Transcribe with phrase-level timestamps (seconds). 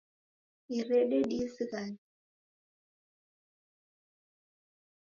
[0.77, 1.99] Irede diizinghane